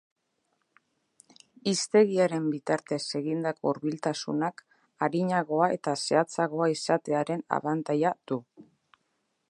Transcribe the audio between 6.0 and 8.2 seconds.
zehatzagoa izatearen abantaila